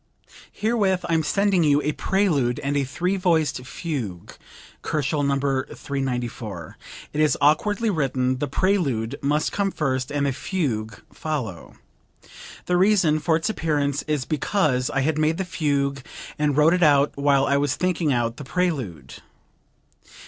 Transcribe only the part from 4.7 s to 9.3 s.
(Kochel, No. 394)....It is awkwardly written; the prelude